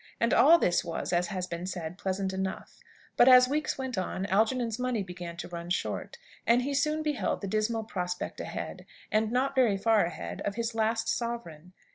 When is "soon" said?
6.73-7.03